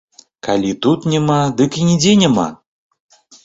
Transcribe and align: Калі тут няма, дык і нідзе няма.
Калі 0.47 0.71
тут 0.85 1.05
няма, 1.13 1.37
дык 1.61 1.79
і 1.83 1.87
нідзе 1.93 2.17
няма. 2.25 2.51